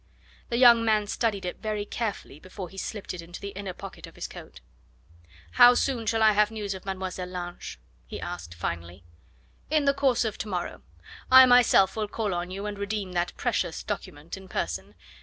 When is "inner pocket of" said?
3.49-4.15